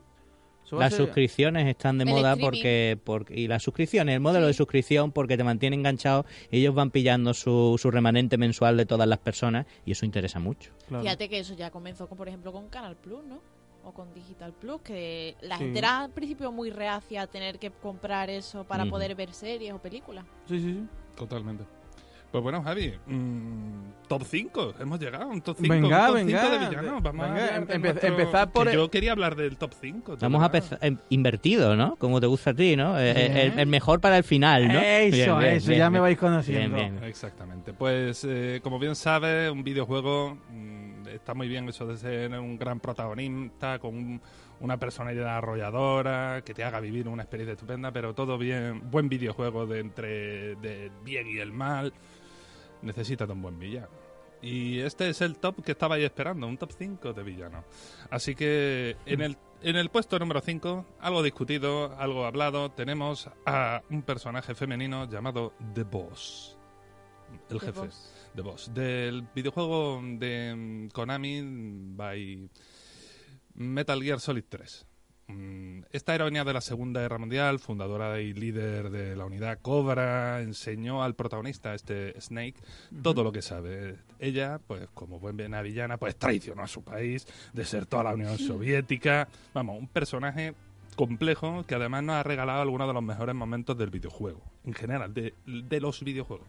[0.79, 2.43] Las ser- suscripciones están de El moda streaming.
[2.45, 4.49] porque, porque y las suscripciones, el modelo Sí.
[4.49, 8.85] de suscripción porque te mantiene enganchado y ellos van pillando su, su remanente mensual de
[8.85, 10.71] todas las personas y eso interesa mucho.
[10.87, 11.03] claro.
[11.03, 13.39] Fíjate que eso ya comenzó, con, por ejemplo, con Canal Plus, ¿no?
[13.85, 15.63] O con Digital Plus, que la Sí.
[15.65, 19.73] gente era al principio muy reacia a tener que comprar eso para poder ver series
[19.73, 20.23] o películas.
[20.47, 20.85] Sí, sí, sí.
[21.17, 21.65] Totalmente.
[22.33, 25.71] Pues bueno, Javi, mm, top 5, hemos llegado a un top 5.
[25.71, 27.03] Venga, top venga, 5 de villanos.
[27.03, 29.55] Vamos venga, a hablar de empe- nuestro- empezar por que el- Yo quería hablar del
[29.55, 30.17] top 5.
[30.19, 31.95] Vamos a empezar em, invertido, ¿no?
[31.97, 32.99] Como te gusta a ti, ¿no?
[32.99, 33.37] Eh, Bien.
[33.37, 34.79] El, el mejor para el final, ¿no?
[34.79, 36.75] Eso, Bien, bien, eso, bien, ya me vais conociendo.
[36.75, 37.03] Bien, bien.
[37.07, 37.71] Exactamente.
[37.71, 42.57] Pues eh, como bien sabes, un videojuego mm, está muy bien eso de ser un
[42.57, 44.21] gran protagonista con un-
[44.59, 49.67] una personalidad arrolladora que te haga vivir una experiencia estupenda, pero todo bien, buen videojuego
[49.67, 51.93] de entre del bien y el mal
[52.83, 53.89] necesita de un buen villano.
[54.41, 57.63] Y este es el top que estabais esperando, un top 5 de villano.
[58.09, 63.81] Así que en el, en el puesto número 5, algo discutido, algo hablado, tenemos a
[63.89, 66.57] un personaje femenino llamado The Boss.
[67.49, 67.79] El The jefe.
[67.79, 68.13] Boss.
[68.35, 68.73] The Boss.
[68.73, 71.41] Del videojuego de mm, Konami
[71.95, 72.49] by
[73.55, 74.85] Metal Gear Solid 3.
[75.33, 80.41] Mm, Esta heroína de la Segunda Guerra Mundial, fundadora y líder de la unidad Cobra,
[80.41, 82.55] enseñó al protagonista, este Snake,
[83.01, 83.97] todo lo que sabe.
[84.19, 89.27] Ella, pues como buena villana, pues traicionó a su país, desertó a la Unión Soviética.
[89.53, 90.53] Vamos, un personaje
[90.95, 95.13] complejo que además nos ha regalado algunos de los mejores momentos del videojuego, en general,
[95.13, 96.47] de, de los videojuegos.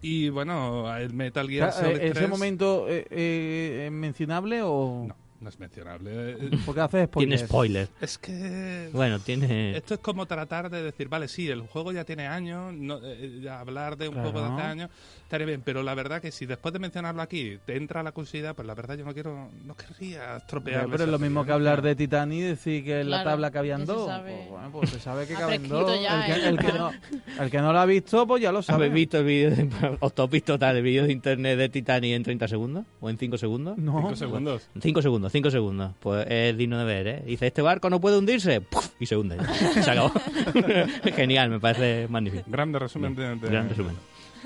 [0.00, 2.16] Y bueno, el Metal Gear eh, Solid 3...
[2.16, 5.06] ¿Ese momento eh, eh, mencionable o...?
[5.08, 5.27] No.
[5.40, 6.36] No es mencionable.
[6.66, 7.42] Porque hace Tiene spoilers.
[7.48, 7.88] spoiler.
[8.00, 8.90] Es que...
[8.92, 9.76] Bueno, tiene...
[9.76, 13.38] Esto es como tratar de decir, vale, sí, el juego ya tiene años, no, eh,
[13.40, 14.32] ya hablar de un Claro.
[14.32, 14.90] juego de hace años
[15.22, 18.56] estaría bien, pero la verdad que si después de mencionarlo aquí te entra la curiosidad,
[18.56, 20.88] pues la verdad yo no quiero, no querría estropear.
[20.90, 23.84] Pero es lo mismo que hablar de Titanic y decir que en la tabla cabían
[23.86, 24.06] dos.
[24.06, 24.34] sabe.
[24.38, 26.00] Pues, bueno, pues se sabe que caben dos.
[26.02, 26.48] ya, el, que, ¿eh?
[26.48, 26.90] el que no,
[27.44, 28.86] el que no lo ha visto, pues ya lo sabe.
[28.86, 29.68] ¿Habéis visto el vídeo de,
[30.00, 32.84] os has visto tal, el vídeo de internet de Titanic en 30 segundos?
[33.00, 33.78] ¿O en 5 segundos?
[33.78, 33.98] No.
[34.00, 34.68] Cinco segundos.
[34.80, 35.92] 5 segundos, 5 segundos.
[36.00, 37.22] Pues es digno de ver, ¿eh?
[37.26, 38.60] Dice, ¿este barco no puede hundirse?
[38.60, 38.88] ¡Puf!
[39.00, 39.36] Y se hunde.
[39.82, 40.12] Se acabó.
[41.14, 42.44] Genial, me parece magnífico.
[42.46, 43.96] Grande resumen de, de- Gran resumen.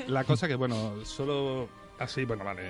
[0.08, 1.68] La cosa que, bueno, solo
[1.98, 2.62] así, bueno, vale,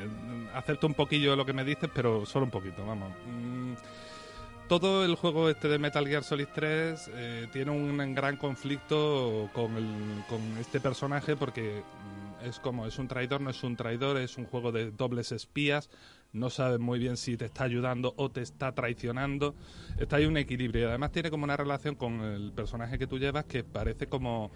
[0.54, 3.10] acepto un poquillo lo que me dices, pero solo un poquito, vamos.
[3.26, 3.72] Mm,
[4.68, 9.76] todo el juego este de Metal Gear Solid 3 eh, tiene un gran conflicto con,
[9.76, 11.82] el- con este personaje porque
[12.42, 15.30] mm, es como, es un traidor, no es un traidor, es un juego de dobles
[15.32, 15.90] espías,
[16.32, 19.54] no sabes muy bien si te está ayudando o te está traicionando,
[19.98, 23.18] está ahí un equilibrio y además tiene como una relación con el personaje que tú
[23.18, 24.50] llevas que parece como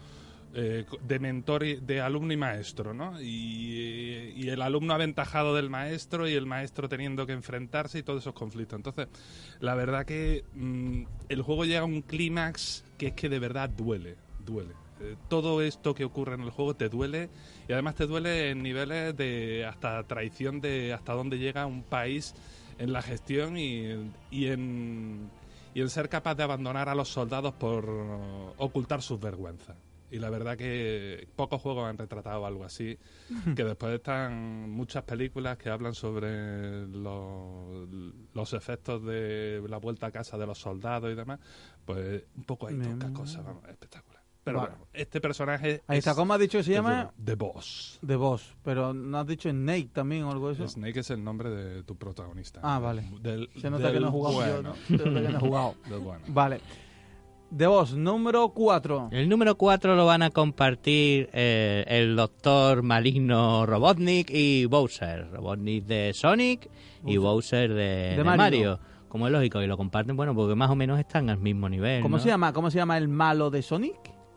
[0.55, 3.21] eh, de mentor, y, de alumno y maestro, ¿no?
[3.21, 8.33] Y, el alumno aventajado del maestro y el maestro teniendo que enfrentarse y todos esos
[8.33, 8.79] conflictos.
[8.79, 9.09] Entonces,
[9.61, 13.69] la verdad que mm, el juego llega a un clímax que es que de verdad
[13.69, 14.86] duele, duele.
[15.01, 17.31] Eh, todo esto que ocurre en el juego te duele
[17.69, 22.35] y además te duele en niveles de hasta traición de hasta dónde llega un país
[22.79, 25.31] en la gestión y, y en
[25.77, 27.87] y en ser capaz de abandonar a los soldados por
[28.57, 29.77] ocultar sus vergüenzas.
[30.11, 32.99] Y la verdad que pocos juegos han retratado algo así,
[33.55, 37.87] que después están muchas películas que hablan sobre los,
[38.33, 41.41] los efectos de la vuelta a casa de los soldados y demás,
[41.85, 42.99] pues un poco Bien.
[42.99, 44.06] pocas cosas, vamos, espectacular.
[44.47, 44.71] Pero Vale.
[44.75, 47.13] bueno, este personaje Ahí está, es- ¿cómo has dicho que se llama?
[47.25, 47.99] The Boss.
[48.07, 48.55] The Boss.
[48.63, 50.69] Pero no has dicho Snake también o algo de eso.
[50.69, 52.61] Snake es el nombre de tu protagonista.
[52.63, 53.11] Ah, vale.
[53.21, 54.53] Del, Se nota que no he jugado bueno.
[54.55, 54.75] yo, ¿no?
[54.87, 55.75] Se nota que no he jugado.
[55.91, 56.21] Del bueno.
[56.29, 56.61] Vale.
[57.57, 59.09] The Boss, número 4.
[59.11, 65.29] El número 4 lo van a compartir eh, el doctor maligno Robotnik y Bowser.
[65.33, 66.71] Robotnik de Sonic
[67.05, 68.37] y Bowser de, De de Mario.
[68.37, 68.81] Mario.
[69.09, 72.03] Como es lógico, y lo comparten, bueno, porque más o menos están al mismo nivel.
[72.03, 72.23] ¿Cómo ¿no?
[72.23, 72.53] se llama?
[72.53, 73.97] ¿Cómo se llama el malo de Sonic?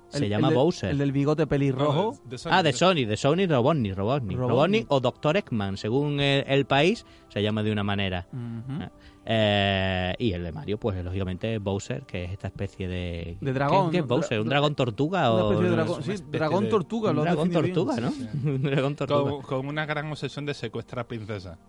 [0.09, 0.89] Se El- llama el de- Bowser.
[0.91, 2.13] El del bigote pelirrojo.
[2.17, 4.37] No, de- de Sonic, Ah, de Sonic, de Sonic Robotnik, Robotnik.
[4.37, 4.49] Robotnik.
[4.49, 8.27] Robotnik o Doctor Eggman, según el, el país, se llama de una manera.
[8.33, 8.89] Ah.
[9.31, 13.37] Eh, y el de Mario, pues lógicamente Bowser, que es esta especie de...
[13.39, 14.07] De dragón, ¿Qué, qué es.
[14.07, 14.39] Bowser?
[14.39, 15.31] ¿Un Dra- dragón tortuga?
[15.31, 16.03] Una o especie de dragón.
[16.03, 17.11] una Sí, dragón de- tortuga.
[17.11, 18.09] Un dragón tortuga, ¿no?
[18.11, 18.39] Sí, sí.
[18.49, 19.29] Un dragón tortuga.
[19.31, 21.59] Con, con una gran obsesión de secuestrar princesa.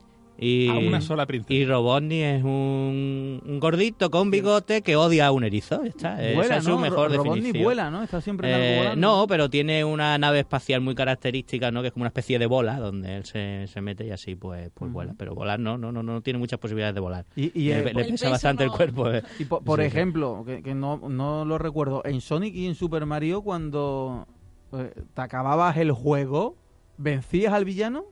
[0.42, 1.52] Y, A una sola princesa.
[1.52, 5.82] Y Robotnik es un, un gordito con bigote que odia a un erizo.
[5.84, 6.20] está.
[6.22, 6.78] Esa Vuela, es su ¿no?
[6.78, 7.64] mejor Robotnik definición.
[7.64, 8.02] vuela, ¿no?
[8.02, 11.82] Está siempre en algo Eh, no, pero tiene una nave espacial muy característica, ¿no?
[11.82, 14.70] Que es como una especie de bola donde él se, se mete y así pues,
[14.72, 15.14] pues vuela.
[15.18, 17.26] Pero volar no, no, no, no tiene muchas posibilidades de volar.
[17.36, 19.10] Y, y, le, eh, pesa bastante el cuerpo.
[19.12, 19.22] eh.
[19.38, 19.88] y po- por Sí, sí.
[19.88, 24.26] ejemplo, que, que no, no lo recuerdo, en Sonic y en Super Mario, cuando
[24.72, 26.56] eh, te acababas el juego,
[26.96, 28.04] ¿vencías al villano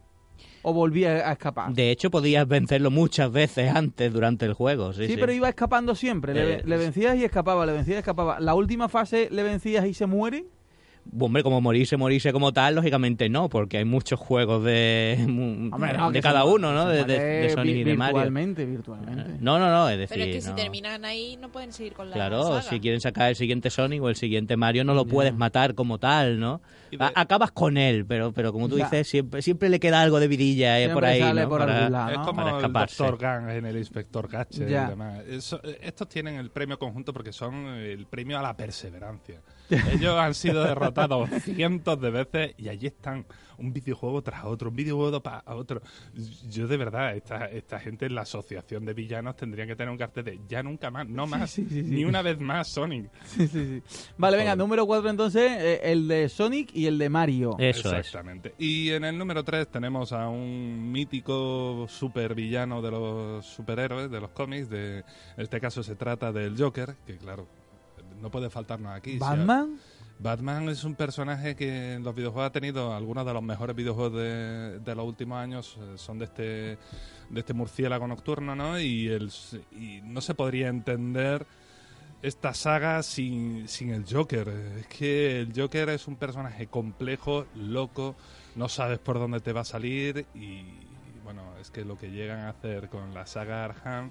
[0.63, 1.73] o volvías a escapar?
[1.73, 4.93] De hecho, podías vencerlo muchas veces antes durante el juego.
[4.93, 5.17] Sí, Sí, sí.
[5.19, 6.35] pero iba escapando siempre.
[6.35, 8.41] Le, Eh, le vencías y escapaba, le vencías y escapaba.
[8.41, 10.45] La última fase le vencías y se muere.
[11.19, 15.17] Hombre, como morirse, morirse como tal, lógicamente no, porque hay muchos juegos de,
[15.73, 16.87] Hombre, no, de cada se- uno, ¿no?
[16.87, 18.17] De, de- de Sonic vi- y de Mario.
[18.17, 19.31] Virtualmente, virtualmente.
[19.41, 20.19] No, no, no, es decir.
[20.19, 20.55] Pero es que si no.
[20.57, 22.63] terminan ahí no pueden seguir con la Claro, saga.
[22.63, 25.97] si quieren sacar el siguiente Sonic o el siguiente Mario, no lo puedes matar como
[25.99, 26.61] tal, ¿no?
[26.99, 28.85] A- Acabas con él, pero, pero como tú Ya.
[28.85, 31.49] dices, siempre, siempre le queda algo de vidilla eh, por ahí, sale ¿no?
[31.49, 32.11] por Para- algún lado.
[32.11, 32.25] Es ¿no?
[32.25, 32.97] como Para el.
[32.97, 33.19] Dr.
[33.19, 34.87] Gang en el Inspector Gadget Ya.
[34.87, 35.23] y demás.
[35.29, 39.41] Eso- estos tienen el premio conjunto porque son el premio a la perseverancia.
[39.93, 43.27] Ellos han sido derrotados cientos de veces y allí están
[43.59, 45.83] un videojuego tras otro, un videojuego para otro.
[46.49, 49.99] Yo de verdad, esta, esta gente en la asociación de villanos tendría que tener un
[49.99, 51.91] cartel de ya nunca más, no más, sí, sí, sí.
[51.91, 53.11] ni una vez más Sonic.
[53.27, 53.83] Sí, sí, sí.
[54.17, 57.57] Vale, venga, número 4 entonces, eh, el de Sonic y el de Mario.
[57.59, 58.07] Eso es.
[58.07, 58.55] Exactamente.
[58.59, 64.31] Y en el número 3 tenemos a un mítico supervillano de los superhéroes, de los
[64.31, 64.69] cómics.
[64.71, 65.05] De, en
[65.37, 67.47] este caso se trata del Joker, que claro,
[68.21, 69.13] no puede faltarnos aquí.
[69.13, 69.79] Si- ¿Batman?
[70.21, 74.15] Batman es un personaje que en los videojuegos ha tenido algunos de los mejores videojuegos
[74.15, 75.77] de, de los últimos años.
[75.81, 76.77] eh, Son de este, de
[77.41, 78.81] este murciélago nocturno, ¿no?
[78.81, 79.31] Y, el,
[79.71, 81.47] y no se podría entender
[82.23, 84.49] esta saga sin, sin el Joker.
[84.81, 88.17] Es que el Joker es un personaje complejo, loco,
[88.57, 90.65] no sabes por dónde te va a salir y
[91.25, 94.11] bueno, es que lo que llegan a hacer con la saga Arkham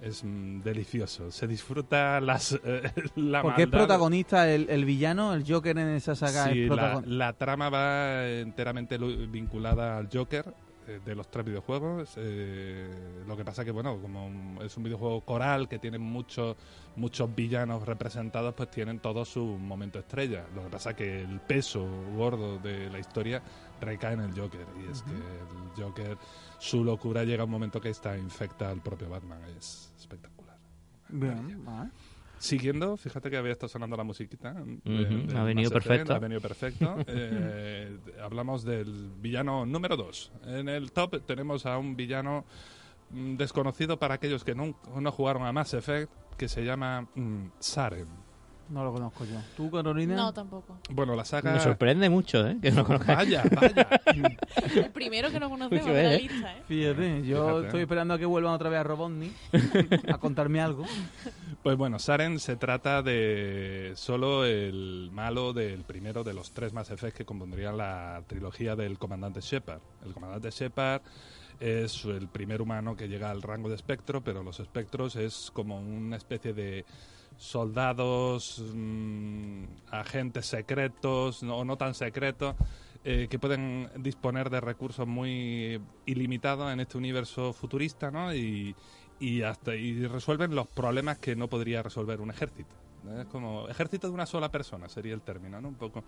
[0.00, 1.30] es mm, delicioso.
[1.30, 2.82] Se disfruta las, eh,
[3.16, 3.78] la Porque es maldad.
[3.78, 7.14] protagonista el, el villano, el Joker en esa saga Sí, es la, protagonista.
[7.14, 10.54] la trama va enteramente vinculada al Joker.
[10.86, 12.14] Eh, de los tres videojuegos.
[12.16, 12.88] eh,
[13.26, 16.56] lo que pasa que, bueno, como es un videojuego coral que tiene muchos
[16.96, 20.44] muchos villanos representados, pues tienen todos su momento estrella.
[20.54, 23.42] Lo que pasa que el peso gordo de la historia
[23.80, 24.66] recae en el Joker.
[24.82, 26.16] Y es que el Joker,
[26.58, 29.40] su locura llega a un momento que está infecta al propio Batman.
[29.56, 30.56] Es espectacular.
[31.08, 31.90] Bien, vale.
[32.44, 34.52] Siguiendo, fíjate que había estado sonando la musiquita.
[34.52, 36.14] de- Ujú, del ha venido perfecto.
[36.14, 36.96] Ha venido perfecto.
[37.06, 40.30] Eh, hablamos del villano número 2.
[40.48, 42.44] En el top tenemos a un villano
[43.10, 47.46] mm, desconocido para aquellos que no, no jugaron a Mass Effect, que se llama mm,
[47.60, 48.08] Saren.
[48.68, 49.38] No lo conozco yo.
[49.58, 50.16] ¿Tú, Carolina?
[50.16, 50.78] No, tampoco.
[50.88, 51.52] Bueno, la saga...
[51.52, 52.56] Me sorprende mucho, ¿eh?
[52.62, 53.16] Que no conozcas.
[53.18, 53.88] Vaya, vaya.
[54.74, 56.20] El primero que no conocemos de la ¿eh?
[56.20, 56.62] lista, ¿eh?
[56.66, 57.66] Fíjate, yo Fíjate.
[57.66, 59.32] estoy esperando a que vuelvan otra vez a Robotnik
[60.08, 60.86] a contarme algo.
[61.64, 66.90] Pues bueno, Saren se trata de solo el malo del primero de los tres Mass
[66.90, 69.80] Effect que compondrían la trilogía del comandante Shepard.
[70.04, 71.00] El comandante Shepard
[71.60, 75.80] es el primer humano que llega al rango de espectro, pero los espectros es como
[75.80, 76.84] una especie de
[77.38, 82.56] soldados, mm, agentes secretos o no tan secretos
[83.06, 88.34] eh, que pueden disponer de recursos muy ilimitados en este universo futurista, ¿no?
[88.34, 88.74] Y,
[89.20, 92.74] y hasta y resuelven los problemas que no podría resolver un ejército.
[93.20, 95.68] Es como ejército de una sola persona sería el término, ¿no?
[95.68, 96.04] Un poco.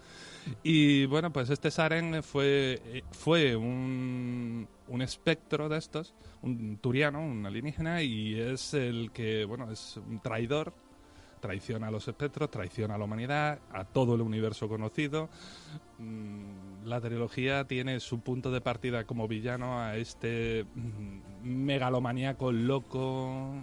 [0.63, 7.21] Y bueno, pues este Saren fue eh, fue un, un espectro de estos, un turiano,
[7.23, 10.73] un alienígena y es el que, bueno, es un traidor
[11.41, 15.29] traiciona a los espectros, traiciona a la humanidad, a todo el universo conocido.
[15.99, 23.55] Mm, La trilogía tiene su punto de partida como villano a este mm, megalomaníaco loco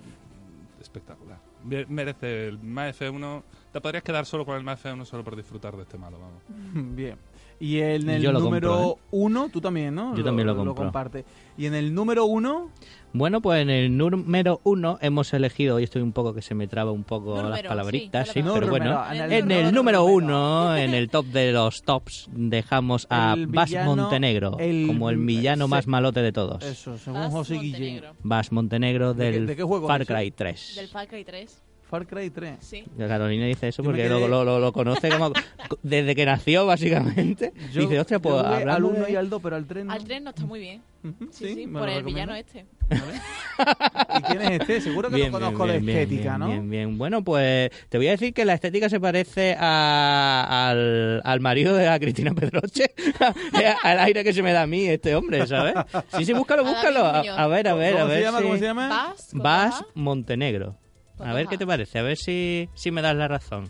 [0.82, 1.40] espectacular.
[1.64, 3.44] Me- Merece el MAF 1.
[3.74, 6.42] Te podrías quedar solo con el MAF 1 solo por disfrutar de este malo, vamos.
[6.96, 7.18] Bien.
[7.60, 9.08] Y en el lo número compro, ¿eh?
[9.12, 10.16] uno, tú también, ¿no?
[10.16, 10.76] Yo también lo compro.
[10.76, 11.24] comparte.
[11.58, 12.70] Y en el número uno,
[13.14, 16.68] Bueno, pues en el número uno hemos elegido, hoy estoy un poco que se me
[16.68, 19.02] traba un poco Número, las palabritas, sí, pero bueno.
[19.12, 23.96] En el número uno, en el top de los tops, dejamos a El Bas villano-
[23.96, 26.64] Montenegro el- como el villano más malote de todos.
[26.64, 27.72] eso, según Vas José Guillén.
[27.72, 28.16] Montenegro.
[28.24, 30.06] Bas Montenegro ¿De qué- del de qué juego Far?
[30.06, 30.74] Cry 3.
[30.76, 31.62] Del Far Cry 3.
[31.94, 32.56] Far Cry 3.
[32.60, 32.84] Sí.
[32.98, 35.32] La Carolina dice eso porque quedé- lo, lo, lo- lo conoce como
[35.84, 37.54] desde que nació, básicamente.
[37.72, 39.94] Yo, dice, hostia, pues al hablando 1 de- y al 2, pero al 3 no.
[39.94, 40.82] Al 3 no está muy bien.
[41.30, 42.66] Sí, sí, ¿me por el villano este.
[42.90, 44.82] ¿Y quién es este?
[44.82, 46.48] Seguro que Bien, lo conozco bien, de bien, estética, bien, ¿no?
[46.48, 46.98] Bien, bien.
[46.98, 51.76] Bueno, pues te voy a decir que la estética se parece a- al, al marido
[51.76, 52.86] de la Cristina Pedroche.
[53.84, 55.76] al aire que se me da a mí este hombre, ¿sabes?
[56.18, 57.06] Sí, sí, búscalo, búscalo.
[57.06, 58.24] A, a ver, a ver, a ¿Cómo se ver.
[58.24, 58.38] llama?
[58.40, 59.14] si- ¿Cómo se llama?
[59.34, 59.86] Vas.
[59.94, 60.76] Montenegro.
[61.24, 63.70] A ver qué te parece, a ver si, si me das la razón.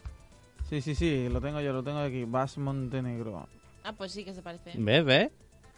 [0.70, 2.24] Sí, sí, sí, lo tengo yo, lo tengo aquí.
[2.26, 3.48] Vas Montenegro.
[3.84, 4.72] Ah, pues sí que se parece.
[4.76, 5.30] ¿Ves, ves?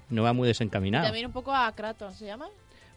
[0.09, 1.05] No va muy Y desencaminado.
[1.05, 2.47] también un poco a Kratos, ¿se llama?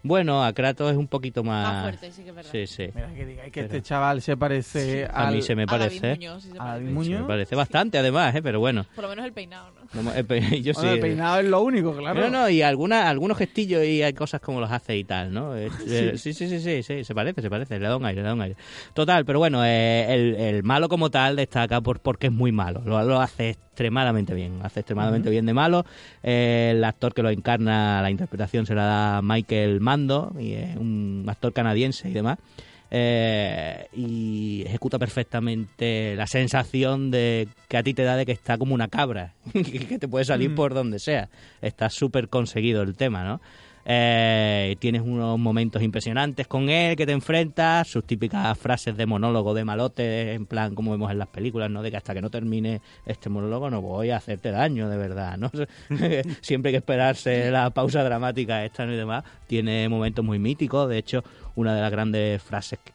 [0.03, 1.83] Bueno, a Kratos es un poquito Más más...
[1.83, 2.51] fuerte, sí que es verdad.
[2.53, 2.89] Sí, sí.
[2.95, 5.35] Mira, que digáis que Pero- este chaval se parece A al...
[5.35, 6.15] mí se me A David parece.
[6.15, 6.79] Muñoz, sí se a parece.
[6.85, 7.21] David Muñoz.
[7.23, 8.43] Me parece bastante, además, ¿eh?
[8.43, 8.87] Pero bueno.
[8.95, 9.87] Por lo menos el peinado, ¿no?
[9.93, 10.81] Como- eh, pe- Yo sí.
[10.81, 12.21] Bueno, el peinado es lo único, claro.
[12.21, 15.57] No, no, y alguna, algunos gestillos y hay cosas como los hace y tal, ¿no?
[15.57, 18.23] Eh, eh, Sí, sí, sí, sí, sí, se parece, se parece, le da un aire,
[18.23, 18.57] le da un aire.
[18.95, 22.83] Total, pero bueno, eh, el, el malo como tal destaca por porque es muy malo,
[22.85, 25.87] lo, lo hace extremadamente bien, hace extremadamente bien de malo.
[26.25, 30.77] Eh, el actor que lo encarna, la interpretación se la da Michael Mando, y es
[30.77, 32.39] un actor canadiense y demás.
[32.91, 38.59] Eh, y ejecuta perfectamente la sensación de que a ti te da de que está
[38.59, 40.55] como una cabra, que te puede salir Mm.
[40.57, 41.29] por donde sea.
[41.63, 43.41] Está súper conseguido el tema, ¿no?
[43.91, 49.55] Eh, tienes unos momentos impresionantes con él que te enfrentas, sus típicas frases de monólogo
[49.55, 51.83] de malote, en plan como vemos en las películas, ¿no?
[51.83, 55.39] De que hasta que no termine este monólogo no voy a hacerte daño, de verdad,
[55.39, 55.51] ¿no?
[56.43, 59.25] Siempre hay que esperarse la pausa dramática esta y demás.
[59.47, 61.25] Tiene momentos muy míticos, de hecho,
[61.55, 62.93] una de las grandes frases que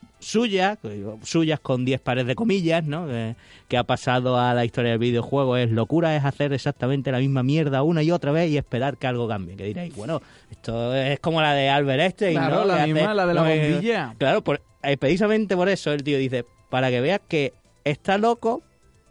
[0.84, 3.08] digo, suyas con 10 pares de comillas, ¿no?
[3.08, 3.36] Que,
[3.68, 7.44] que ha pasado a la historia del videojuego es locura es hacer exactamente la misma
[7.44, 9.56] mierda una y otra vez y esperar que algo cambie.
[9.56, 12.66] Que diréis, bueno, esto es como la de Albert Einstein, Claro, ¿no?
[12.66, 14.16] la Que hace- misma, la de la no, bombilla.
[14.18, 18.64] Claro, por- eh, precisamente por eso el tío dice, para que veas que está loco,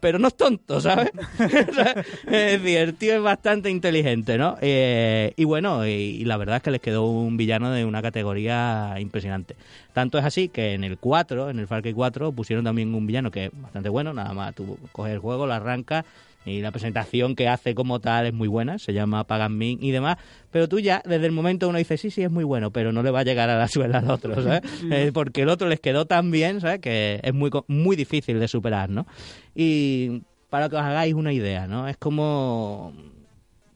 [0.03, 1.11] pero no es tonto, ¿sabes?
[1.39, 4.57] es decir, el tío es bastante inteligente, ¿no?
[4.59, 8.01] Eh, y bueno, y, y la verdad es que les quedó un villano de una
[8.01, 9.55] categoría impresionante.
[9.93, 13.07] Tanto es así que en el 4, en el Far Cry 4, pusieron también un
[13.07, 16.03] villano que es bastante bueno, nada más tú coges el juego, lo arrancas
[16.45, 19.91] y la presentación que hace como tal es muy buena, se llama Pagan Min y
[19.91, 20.17] demás,
[20.51, 23.03] pero tú ya desde el momento uno dice, sí, sí, es muy bueno, pero no
[23.03, 24.61] le va a llegar a la suela al otro, ¿sabes?
[24.91, 26.79] Eh, porque el otro les quedó tan bien, ¿sabes?
[26.79, 29.07] Que es muy, muy difícil de superar, ¿no?
[29.55, 31.87] Y para que os hagáis una idea, ¿no?
[31.87, 32.93] Es como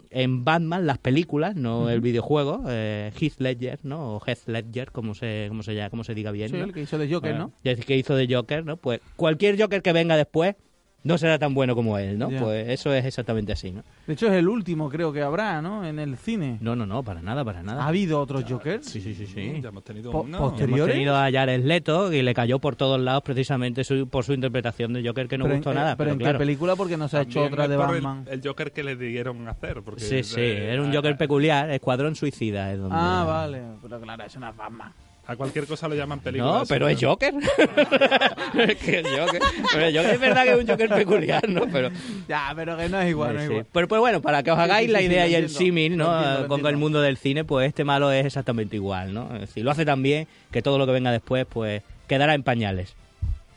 [0.09, 4.15] en Batman, las películas, no el videojuego, eh, Heath Ledger, ¿no?
[4.15, 6.65] O Heath Ledger, como se, como se, llama, como se diga bien, Sí, ¿no?
[6.65, 7.51] el que hizo de Joker, ¿no?
[7.63, 8.77] Ya que hizo de Joker, ¿no?
[8.77, 10.55] Pues cualquier Joker que venga después
[11.07, 12.29] no será tan bueno como él, ¿no?
[12.29, 13.83] Pues eso es exactamente así, ¿no?
[14.05, 15.85] De hecho, es el último, creo que habrá, ¿no?
[15.85, 16.57] En el cine.
[16.61, 17.87] No, no, no, para nada, para ¿Ha nada.
[17.87, 18.85] habido otros Jokers?
[18.85, 19.59] Sí, sí, sí, sí.
[19.61, 20.53] Ya hemos tenido Po- uno.
[20.59, 24.33] Hemos tenido a Jared Leto y le cayó por todos lados precisamente su- por su
[24.33, 25.95] interpretación de Joker que no Pero en- gustó eh, nada.
[25.95, 28.25] pero Pero, en claro, qué película porque no se ha hecho otra de el- Batman.
[28.29, 29.81] El, Joker que le dieron hacer.
[29.83, 32.71] Porque sí, sí, de- era un Joker peculiar, Escuadrón Suicida.
[32.73, 32.95] Es donde...
[32.99, 33.61] Ah, vale.
[33.81, 34.91] Pero claro, eso no es Batman.
[35.29, 36.59] A cualquier cosa lo llaman película.
[36.59, 37.03] No, pero es.
[37.03, 37.33] Joker.
[37.35, 39.41] es que es Joker.
[39.73, 41.67] Pero Joker es verdad que es un Joker peculiar, ¿no?
[41.71, 41.89] Pero,
[42.29, 43.51] Ya, pero que no es igual, no es sí.
[43.51, 43.65] igual.
[43.73, 46.17] pero pues bueno, para que os hagáis sí, la sí, idea y el símil, ¿no?
[46.17, 49.33] Entiendo, Con el mundo del cine, pues este malo es exactamente igual, ¿no?
[49.35, 52.43] Es decir, lo hace tan bien que todo lo que venga después, pues quedará en
[52.43, 52.95] pañales.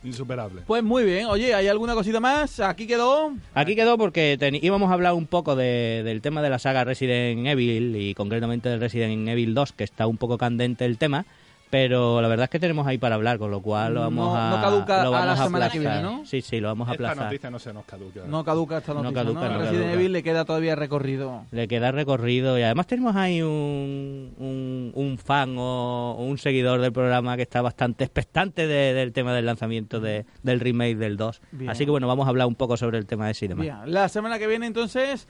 [0.03, 0.63] Insuperable.
[0.67, 1.27] Pues muy bien.
[1.27, 2.59] Oye, ¿hay alguna cosita más?
[2.59, 3.35] Aquí quedó.
[3.55, 7.47] Aquí quedó porque íbamos a hablar un poco de- del tema de la saga Resident
[7.47, 11.27] Evil y concretamente del Resident Evil 2, que está un poco candente el tema,
[11.71, 14.37] pero la verdad es que tenemos ahí para hablar, con lo cual lo vamos No-
[14.37, 16.27] a no caduca lo a la semana que viene, ¿no?
[16.27, 17.25] Sí, sí, lo vamos a Esta aplazar.
[17.27, 18.21] noticia no se nos caduca.
[18.27, 19.33] No caduca esta No noticia, ¿no?
[19.35, 19.93] caduca, no Resident caduca.
[20.01, 21.45] Evil le queda todavía recorrido.
[21.53, 26.81] Le queda recorrido y además tenemos ahí un, un, un fan o, o un seguidor
[26.81, 31.17] del programa que está bastante expectante de- del tema del lanzamiento de- del remake del
[31.17, 31.41] 2.
[31.53, 31.71] Bien.
[31.71, 33.63] Así que bueno, vamos a hablar un poco sobre el tema de ese y demás.
[33.63, 35.29] Bien, la semana que viene entonces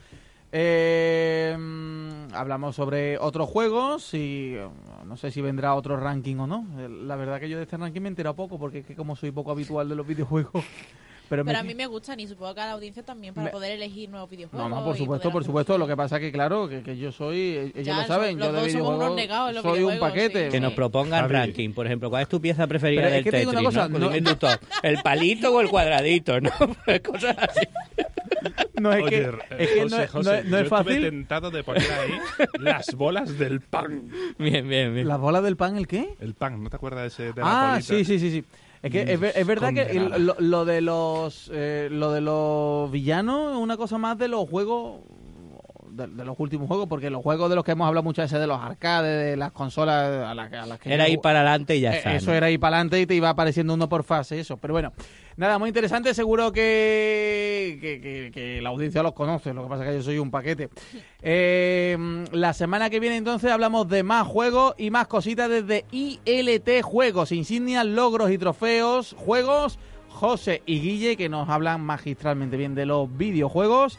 [0.53, 4.69] eh, mm, hablamos sobre otros juegos y eh,
[5.05, 6.67] no sé si vendrá otro ranking o no.
[6.79, 8.95] Eh, La verdad que yo de este ranking me he enterado poco porque es que
[8.97, 10.65] como soy poco habitual de los videojuegos.
[11.31, 13.51] Pero, me- a mí me gustan y supongo que a la audiencia también para Me-
[13.53, 14.69] poder elegir nuevos No, videojuegos.
[14.69, 15.79] no, por y supuesto, por supuesto.
[15.79, 18.53] Lo que pasa que, claro, que, que yo soy, ellos Ya, lo saben, los yo
[18.53, 20.47] de dos somos videojuegos unos negados en los soy un paquete.
[20.47, 20.51] sí.
[20.51, 21.33] Que nos propongan Javi.
[21.33, 23.69] ranking, por ejemplo, ¿cuál es tu pieza preferida Pero es del que te digo Tetris?
[23.69, 24.11] una cosa, ¿no?
[24.11, 24.59] no-.
[24.83, 26.41] ¿El palito o el cuadradito?
[26.41, 26.51] ¿no?
[27.05, 27.61] Cosas así.
[28.75, 30.63] No es Oye, que, eh, es, que José, no, es- José, no es- no es
[30.65, 31.03] estuve fácil.
[31.03, 32.11] tentado de poner ahí
[32.59, 34.09] las bolas del pan.
[34.39, 35.09] Bien, bien, bien.
[35.09, 36.15] ¿La bola del pan el qué?
[36.21, 37.83] El pan, ¿no te acuerdas de ese de la Ah, bolita?
[37.87, 38.45] sí, sí, sí, sí.
[38.83, 42.91] Es que es, es verdad que el- lo, lo de los eh, lo de los
[42.91, 45.01] villanos es una cosa más de los juegos
[45.91, 48.41] de, de los últimos juegos porque los juegos de los que hemos hablado muchas veces
[48.41, 51.41] de los arcades de las consolas a las, a las que Era yo- ir para
[51.41, 52.15] adelante y ya Eh, está.
[52.15, 52.37] Eso ¿no?
[52.37, 54.57] era ir para adelante y te iba apareciendo uno por fase, eso.
[54.57, 54.93] Pero bueno,
[55.37, 56.15] nada, muy interesante.
[56.15, 59.53] Seguro que, que, que- que la audiencia los conoce.
[59.55, 60.69] Lo que pasa es que yo soy un paquete.
[61.23, 61.97] Eh,
[62.33, 67.33] la semana que viene, entonces, hablamos de más juegos y más cositas desde ILT Juegos,
[67.33, 69.79] insignias, logros y trofeos, juegos.
[70.13, 73.97] José y Guille, que nos hablan magistralmente bien de los videojuegos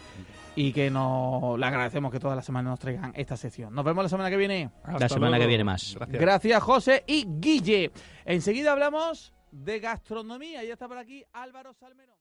[0.55, 3.73] y que nos le agradecemos que todas las semanas nos traigan esta sección.
[3.73, 4.69] Nos vemos la semana que viene.
[4.83, 5.43] Hasta La semana luego.
[5.43, 5.95] que viene más.
[5.95, 6.21] Gracias.
[6.21, 7.91] Gracias, José y Guille.
[8.25, 10.63] Enseguida hablamos de gastronomía.
[10.63, 12.17] Ya está por aquí Álvaro Salmerón.